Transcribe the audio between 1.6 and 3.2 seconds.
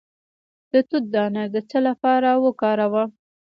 څه لپاره وکاروم؟